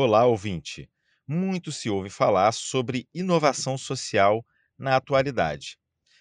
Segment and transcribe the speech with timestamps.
[0.00, 0.88] Olá, ouvinte.
[1.26, 4.46] Muito se ouve falar sobre inovação social
[4.78, 5.76] na atualidade.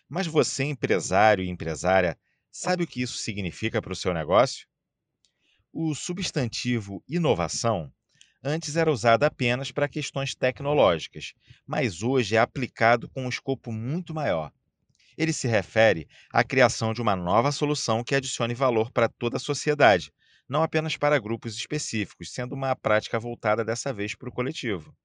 [0.09, 2.17] Mas você, empresário e empresária,
[2.51, 4.67] sabe o que isso significa para o seu negócio?
[5.71, 7.93] O substantivo inovação
[8.43, 14.11] antes era usado apenas para questões tecnológicas, mas hoje é aplicado com um escopo muito
[14.11, 14.51] maior.
[15.15, 19.39] Ele se refere à criação de uma nova solução que adicione valor para toda a
[19.39, 20.11] sociedade,
[20.47, 24.95] não apenas para grupos específicos, sendo uma prática voltada dessa vez para o coletivo.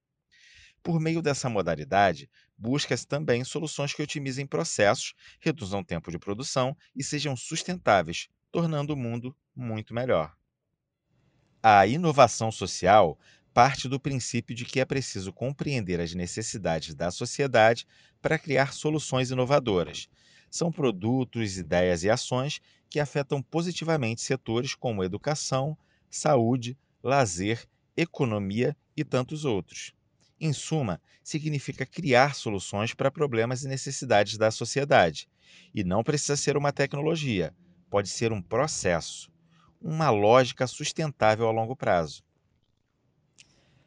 [0.83, 2.29] Por meio dessa modalidade,
[2.59, 8.97] busca-se também soluções que otimizem processos, reduzam tempo de produção e sejam sustentáveis, tornando o
[8.97, 10.35] mundo muito melhor.
[11.63, 13.19] A inovação social
[13.53, 17.87] parte do princípio de que é preciso compreender as necessidades da sociedade
[18.21, 20.09] para criar soluções inovadoras.
[20.53, 25.75] São produtos, ideias e ações que afetam positivamente setores como educação,
[26.11, 29.95] saúde, lazer, economia e tantos outros.
[30.39, 35.27] Em suma, significa criar soluções para problemas e necessidades da sociedade.
[35.75, 37.55] E não precisa ser uma tecnologia,
[37.89, 39.33] pode ser um processo,
[39.81, 42.23] uma lógica sustentável a longo prazo.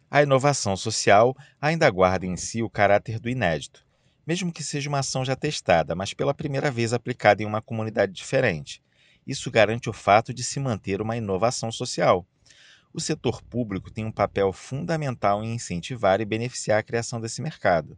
[0.10, 3.85] A inovação social ainda guarda em si o caráter do inédito,
[4.26, 8.12] mesmo que seja uma ação já testada, mas pela primeira vez aplicada em uma comunidade
[8.12, 8.82] diferente.
[9.26, 12.26] Isso garante o fato de se manter uma inovação social
[12.96, 17.98] o setor público tem um papel fundamental em incentivar e beneficiar a criação desse mercado.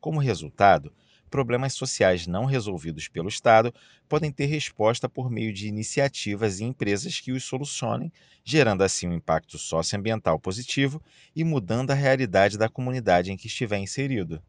[0.00, 0.92] Como resultado,
[1.28, 3.74] problemas sociais não resolvidos pelo Estado
[4.08, 8.12] podem ter resposta por meio de iniciativas e empresas que os solucionem,
[8.44, 11.02] gerando assim um impacto socioambiental positivo
[11.34, 14.40] e mudando a realidade da comunidade em que estiver inserido.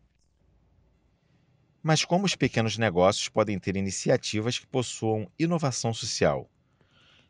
[1.81, 6.50] Mas como os pequenos negócios podem ter iniciativas que possuam inovação social?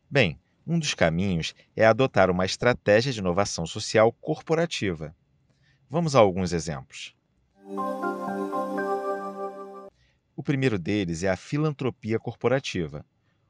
[0.10, 5.16] Bem, um dos caminhos é adotar uma estratégia de inovação social corporativa.
[5.90, 7.16] Vamos a alguns exemplos.
[10.36, 13.06] O primeiro deles é a filantropia corporativa,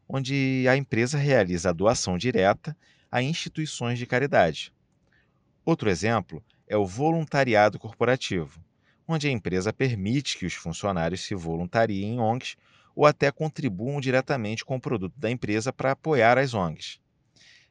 [0.08, 2.78] onde a empresa realiza a doação direta
[3.12, 4.74] a instituições de caridade.
[5.66, 8.64] Outro exemplo é o voluntariado corporativo,
[9.08, 12.58] onde a empresa permite que os funcionários se voluntariem em ONGs
[12.96, 17.00] ou até contribuam diretamente com o produto da empresa para apoiar as ONGs.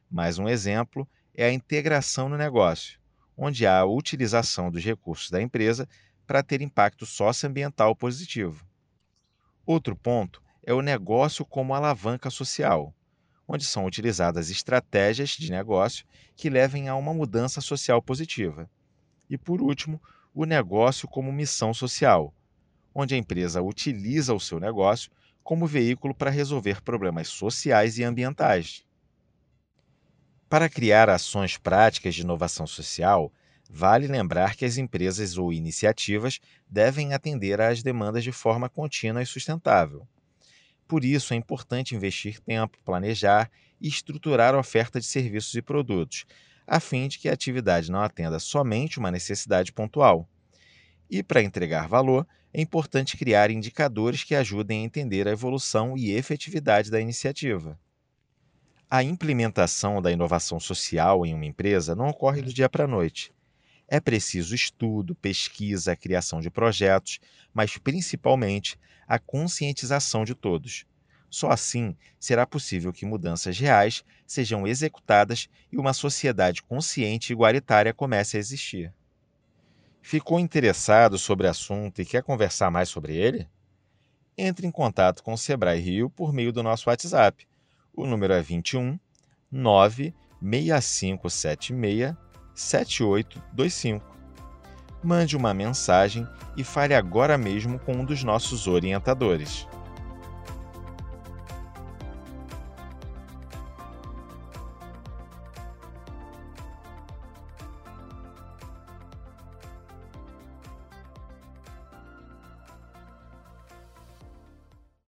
[0.09, 2.99] Mais um exemplo é a integração no negócio,
[3.37, 5.87] onde há a utilização dos recursos da empresa
[6.25, 8.65] para ter impacto socioambiental positivo.
[9.65, 12.95] Outro ponto é o negócio como alavanca social,
[13.47, 16.05] onde são utilizadas estratégias de negócio
[16.35, 18.69] que levem a uma mudança social positiva.
[19.29, 20.01] E por último,
[20.37, 22.31] o negócio como missão social,
[22.93, 25.09] onde a empresa utiliza o seu negócio
[25.43, 28.85] como veículo para resolver problemas sociais e ambientais.
[30.47, 33.33] Para criar ações práticas de inovação social,
[33.67, 36.39] vale lembrar que as empresas ou iniciativas
[36.69, 40.07] devem atender às demandas de forma contínua e sustentável.
[40.87, 43.49] Por isso, é importante investir tempo, planejar
[43.81, 46.25] e estruturar a oferta de serviços e produtos,
[46.67, 50.29] a fim de que a atividade não atenda somente uma necessidade pontual.
[51.09, 56.11] E para entregar valor, é importante criar indicadores que ajudem a entender a evolução e
[56.11, 57.79] efetividade da iniciativa.
[58.89, 63.33] A implementação da inovação social em uma empresa não ocorre do dia para a noite.
[63.87, 67.19] É preciso estudo, pesquisa, criação de projetos,
[67.53, 68.77] mas principalmente
[69.07, 70.85] a conscientização de todos.
[71.29, 77.93] Só assim será possível que mudanças reais sejam executadas e uma sociedade consciente e igualitária
[77.93, 78.93] comece a existir.
[80.01, 83.47] Ficou interessado sobre o assunto e quer conversar mais sobre ele?
[84.37, 87.45] Entre em contato com o Sebrae Rio por meio do nosso WhatsApp
[87.97, 88.99] o número é 21
[89.51, 92.15] 96576
[92.53, 94.15] 7825.
[95.03, 96.25] Mande uma mensagem
[96.55, 99.67] e fale agora mesmo com um dos nossos orientadores.